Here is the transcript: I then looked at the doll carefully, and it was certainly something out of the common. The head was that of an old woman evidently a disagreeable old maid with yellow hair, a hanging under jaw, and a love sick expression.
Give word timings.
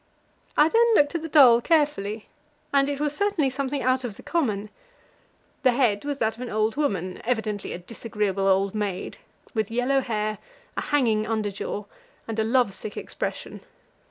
I 0.57 0.67
then 0.67 0.95
looked 0.95 1.13
at 1.13 1.21
the 1.21 1.29
doll 1.29 1.61
carefully, 1.61 2.27
and 2.73 2.89
it 2.89 2.99
was 2.99 3.15
certainly 3.15 3.51
something 3.51 3.83
out 3.83 4.03
of 4.03 4.17
the 4.17 4.23
common. 4.23 4.71
The 5.61 5.73
head 5.73 6.05
was 6.05 6.17
that 6.17 6.35
of 6.35 6.41
an 6.41 6.49
old 6.49 6.75
woman 6.75 7.21
evidently 7.23 7.71
a 7.71 7.77
disagreeable 7.77 8.47
old 8.47 8.73
maid 8.73 9.19
with 9.53 9.69
yellow 9.69 10.01
hair, 10.01 10.39
a 10.75 10.81
hanging 10.81 11.27
under 11.27 11.51
jaw, 11.51 11.85
and 12.27 12.39
a 12.39 12.43
love 12.43 12.73
sick 12.73 12.97
expression. 12.97 13.61